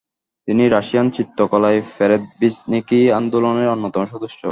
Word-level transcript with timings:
তিনি 0.47 0.63
রাশিয়ান 0.69 1.07
চিত্রকলায় 1.09 1.79
পেরেদভিঝনিকি 1.97 2.99
আন্দোলনের 3.11 3.67
অন্যতম 3.69 4.03
সদস্য। 4.05 4.41